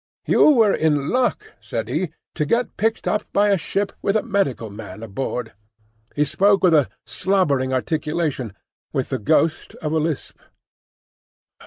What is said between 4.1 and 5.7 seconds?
a medical man aboard."